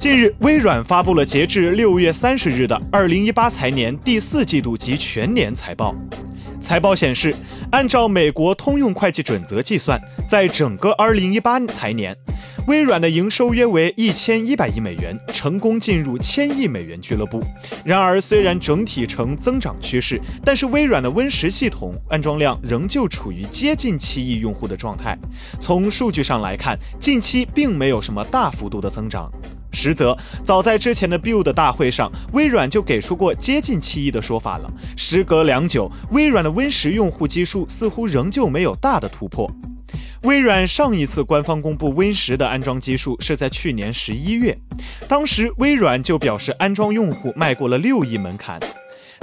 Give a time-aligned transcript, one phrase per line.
[0.00, 5.94] 近日，微软发布了截至六月三十日的二零一八财年第四季度及全年财报。
[6.58, 7.36] 财报显示，
[7.70, 12.16] 按照美国通用会计准则计算，在整个二零一八财年，
[12.66, 17.44] 微软的营收约为一千一百亿美元，成功进入千亿美元俱乐部。
[17.84, 25.18] 然而，虽然整体呈增长趋势，但是微软的 Win 十系统安装量仍旧处于接近七亿用户的状态。
[25.60, 29.30] 从数据上来看，近期并没有什么大幅度的增长。
[29.72, 34.70] 实则，早在之前的 Build 大会上，微软就给出过接近七亿的说法了。
[34.96, 39.50] 时隔良久，微软的 Win 十用户基数似乎仍旧没有大的突破。
[40.22, 44.56] 微软上一次官方公布 Win 十的安装基数是在去年十一月，
[45.08, 48.60] 当时微软就表示安装用户迈过了六亿门槛。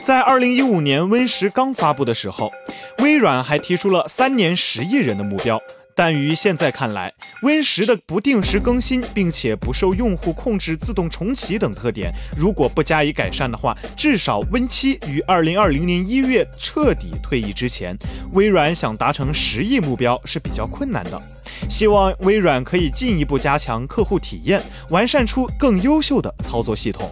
[0.04, 2.52] 在二零一五年 Win 十刚发布的时候，
[3.00, 5.62] 微软还提出了三年十亿人的目标。
[5.98, 7.12] 但于现在看来
[7.42, 17.98] ，Win 十的不定时更新，并且不受用户控制、自动重启等特点，如果不加以改善的话，至少 Win 七于二零二零年一月彻底退役之前，
[18.34, 21.20] 微软想达成十亿目标是比较困难的。
[21.68, 27.12] 希望微软可以进一步加强客户体验，完善出更优秀的操作系统。